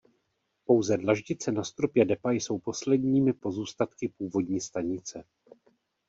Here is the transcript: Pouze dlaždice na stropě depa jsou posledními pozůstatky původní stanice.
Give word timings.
Pouze 0.65 0.97
dlaždice 0.97 1.51
na 1.51 1.63
stropě 1.63 2.05
depa 2.05 2.31
jsou 2.31 2.59
posledními 2.59 3.33
pozůstatky 3.33 4.07
původní 4.17 4.61
stanice. 4.61 5.23